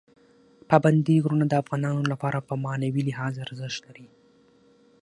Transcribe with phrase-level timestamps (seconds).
[0.69, 4.07] پابندی غرونه د افغانانو لپاره په معنوي لحاظ ارزښت لري.